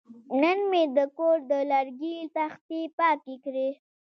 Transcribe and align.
نن 0.41 0.59
مې 0.69 0.83
د 0.95 0.99
کور 1.17 1.37
د 1.51 1.53
لرګي 1.71 2.15
تختې 2.35 2.81
پاکې 2.99 3.35
کړې. 3.43 3.69